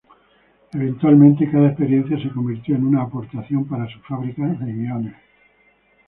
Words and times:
Eventualmente, 0.73 1.47
cada 1.51 1.67
experiencia 1.67 2.17
se 2.17 2.31
convirtió 2.31 2.75
en 2.75 2.85
una 2.87 3.03
aportación 3.03 3.67
para 3.67 3.87
su 3.87 3.99
fábrica 3.99 4.47
de 4.47 4.73
guiones. 4.73 5.13